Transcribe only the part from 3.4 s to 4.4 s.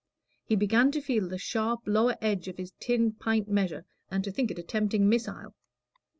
measure, and to